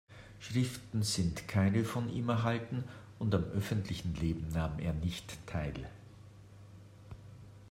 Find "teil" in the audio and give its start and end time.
5.45-5.87